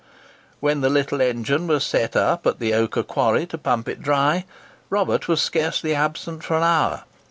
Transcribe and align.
When 0.61 0.81
the 0.81 0.89
little 0.89 1.21
engine 1.21 1.67
was 1.67 1.83
set 1.85 2.15
up 2.15 2.47
at 2.47 2.57
the 2.57 2.73
Ochre 2.73 3.03
Quarry 3.03 3.45
to 3.45 3.57
pump 3.59 3.87
it 3.87 4.01
dry, 4.01 4.45
Robert 4.89 5.27
was 5.27 5.43
scarcely 5.43 5.93
absent 5.93 6.43
for 6.43 6.57
an 6.57 6.63
hour. 6.63 7.03